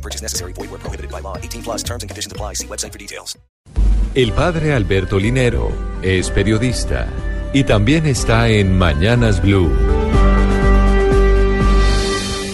[0.00, 0.54] No purchase necessary.
[0.54, 1.36] Void where prohibited by law.
[1.36, 2.54] 18 plus terms and conditions apply.
[2.54, 3.36] See website for details.
[4.14, 5.70] El padre Alberto Linero
[6.02, 7.06] es periodista
[7.52, 9.70] y también está en Mañanas Blue.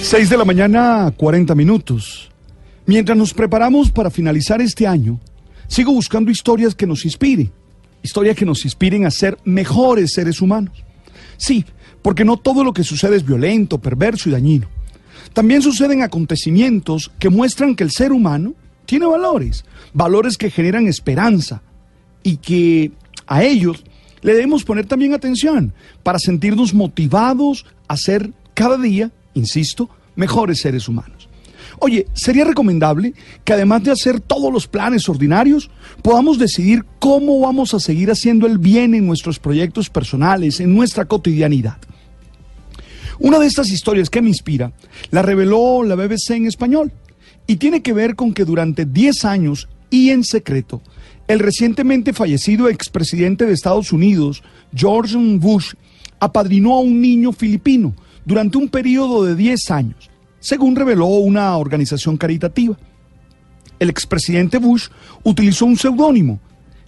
[0.02, 2.30] 6 de la mañana, 40 minutos.
[2.85, 5.21] Mientras nos preparamos para finalizar este año,
[5.66, 7.51] sigo buscando historias que nos inspiren,
[8.02, 10.85] historias que nos inspiren a ser mejores seres humanos.
[11.37, 11.65] Sí,
[12.02, 14.76] porque no todo lo que sucede es violento, perverso y dañino.
[15.33, 18.55] También suceden acontecimientos que muestran que el ser humano
[18.87, 21.62] tiene valores, valores que generan esperanza
[22.23, 22.93] y que
[23.27, 23.84] a ellos
[24.23, 30.88] le debemos poner también atención para sentirnos motivados a ser cada día, insisto, mejores seres
[30.88, 31.29] humanos.
[31.79, 33.13] Oye, sería recomendable
[33.45, 35.71] que además de hacer todos los planes ordinarios,
[36.02, 41.04] podamos decidir cómo vamos a seguir haciendo el bien en nuestros proyectos personales, en nuestra
[41.04, 41.76] cotidianidad.
[43.19, 44.73] Una de estas historias que me inspira
[45.11, 46.93] la reveló la BBC en español
[47.47, 50.83] y tiene que ver con que durante 10 años y en secreto,
[51.29, 54.43] el recientemente fallecido expresidente de Estados Unidos,
[54.75, 55.75] George Bush,
[56.21, 57.95] apadrinó a un niño filipino
[58.25, 62.77] durante un periodo de 10 años, según reveló una organización caritativa.
[63.79, 64.89] El expresidente Bush
[65.22, 66.41] utilizó un seudónimo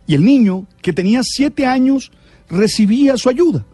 [0.07, 2.11] y el niño, que tenía 7 años,
[2.49, 3.65] recibía su ayuda.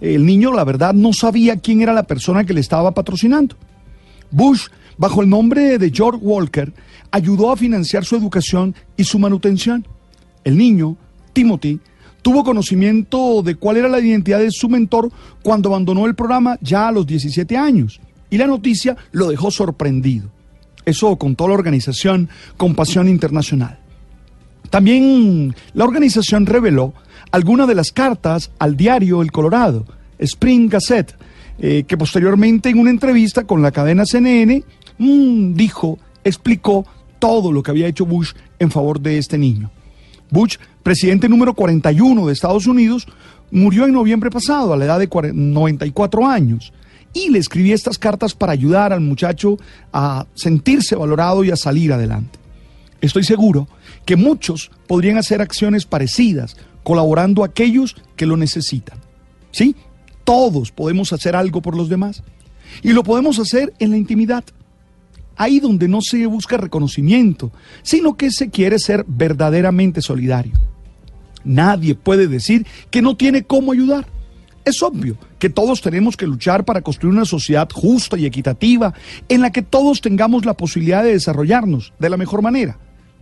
[0.00, 3.56] El niño, la verdad, no sabía quién era la persona que le estaba patrocinando.
[4.30, 6.72] Bush, bajo el nombre de George Walker,
[7.10, 9.86] ayudó a financiar su educación y su manutención.
[10.44, 10.96] El niño,
[11.32, 11.80] Timothy,
[12.22, 15.10] tuvo conocimiento de cuál era la identidad de su mentor
[15.42, 18.00] cuando abandonó el programa ya a los 17 años.
[18.30, 20.30] Y la noticia lo dejó sorprendido.
[20.84, 23.78] Eso contó la organización Compasión Internacional.
[24.70, 26.94] También la organización reveló
[27.30, 29.84] algunas de las cartas al diario El Colorado,
[30.18, 31.14] Spring Gazette,
[31.58, 34.62] eh, que posteriormente en una entrevista con la cadena CNN
[34.98, 36.86] mmm, dijo, explicó
[37.18, 39.70] todo lo que había hecho Bush en favor de este niño.
[40.30, 43.06] Bush, presidente número 41 de Estados Unidos,
[43.50, 46.72] murió en noviembre pasado a la edad de 94 años
[47.12, 49.56] y le escribí estas cartas para ayudar al muchacho
[49.92, 52.38] a sentirse valorado y a salir adelante.
[53.00, 53.68] Estoy seguro
[54.04, 58.98] que muchos podrían hacer acciones parecidas, colaborando a aquellos que lo necesitan.
[59.52, 59.76] ¿Sí?
[60.24, 62.22] Todos podemos hacer algo por los demás.
[62.82, 64.44] Y lo podemos hacer en la intimidad.
[65.36, 70.52] Ahí donde no se busca reconocimiento, sino que se quiere ser verdaderamente solidario.
[71.44, 74.06] Nadie puede decir que no tiene cómo ayudar.
[74.64, 78.92] Es obvio que todos tenemos que luchar para construir una sociedad justa y equitativa
[79.28, 82.78] en la que todos tengamos la posibilidad de desarrollarnos de la mejor manera.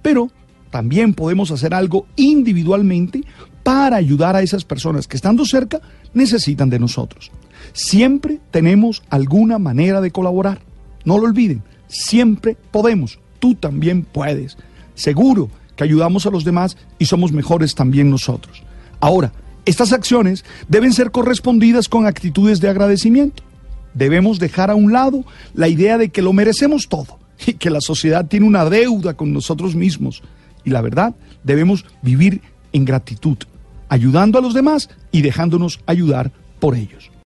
[0.07, 0.31] Pero
[0.71, 3.25] también podemos hacer algo individualmente
[3.65, 5.81] para ayudar a esas personas que estando cerca
[6.15, 7.33] necesitan de nosotros.
[7.73, 10.61] Siempre tenemos alguna manera de colaborar.
[11.05, 13.19] No lo olviden, siempre podemos.
[13.41, 14.57] Tú también puedes.
[14.95, 18.63] Seguro que ayudamos a los demás y somos mejores también nosotros.
[19.01, 19.33] Ahora,
[19.65, 23.43] estas acciones deben ser correspondidas con actitudes de agradecimiento.
[23.93, 27.81] Debemos dejar a un lado la idea de que lo merecemos todo y que la
[27.81, 30.23] sociedad tiene una deuda con nosotros mismos.
[30.65, 31.15] Y la verdad,
[31.45, 32.41] debemos vivir
[32.73, 33.39] en gratitud,
[33.89, 37.11] ayudando a los demás y dejándonos ayudar por ellos.